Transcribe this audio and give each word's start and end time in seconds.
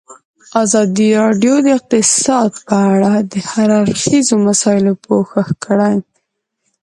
ازادي 0.63 1.09
راډیو 1.21 1.55
د 1.65 1.67
اقتصاد 1.77 2.51
په 2.67 2.75
اړه 2.93 3.13
د 3.31 3.33
هر 3.49 3.69
اړخیزو 3.81 4.35
مسایلو 4.47 4.93
پوښښ 5.05 5.47
کړی. 5.65 5.95